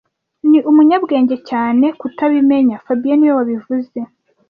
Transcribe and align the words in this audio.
Ni 0.49 0.59
umunyabwenge 0.69 1.35
cyane 1.49 1.85
kutabimenya 1.99 2.75
fabien 2.85 3.17
niwe 3.17 3.33
wabivuze 3.39 3.99